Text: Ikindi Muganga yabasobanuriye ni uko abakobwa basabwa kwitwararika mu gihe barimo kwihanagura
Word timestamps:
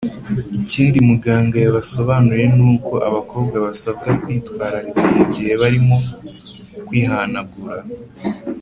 Ikindi 0.61 0.97
Muganga 1.09 1.55
yabasobanuriye 1.65 2.47
ni 2.57 2.63
uko 2.73 2.93
abakobwa 3.09 3.55
basabwa 3.65 4.09
kwitwararika 4.21 5.03
mu 5.17 5.23
gihe 5.33 5.51
barimo 5.61 5.97
kwihanagura 6.87 7.79